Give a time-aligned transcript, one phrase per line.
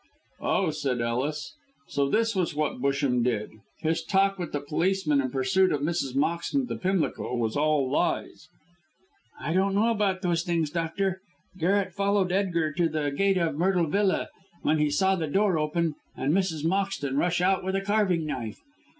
[0.41, 1.53] "Oh," said Ellis,
[1.87, 3.51] "so this was what Busham did?
[3.81, 6.15] His talk with the policeman and pursuit of Mrs.
[6.15, 8.49] Moxton to Pimlico was all lies."
[9.39, 11.21] "I don't know about those things, doctor.
[11.55, 14.29] Garret followed Edgar to the gate of Myrtle Villa,
[14.63, 16.65] when he saw the door open, and Mrs.
[16.65, 18.57] Moxton rush out with a carving knife.